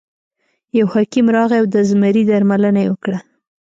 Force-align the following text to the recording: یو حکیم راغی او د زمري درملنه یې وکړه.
یو 0.77 0.85
حکیم 0.93 1.27
راغی 1.35 1.57
او 1.61 1.65
د 1.73 1.75
زمري 1.89 2.23
درملنه 2.29 2.79
یې 2.83 2.89
وکړه. 2.91 3.17